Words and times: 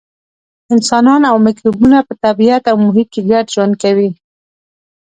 انسانان 0.73 1.21
او 1.31 1.35
مکروبونه 1.45 1.97
په 2.07 2.13
طبیعت 2.23 2.63
او 2.71 2.77
محیط 2.85 3.07
کې 3.13 3.21
ګډ 3.29 3.45
ژوند 3.53 3.73
کوي. 3.83 4.09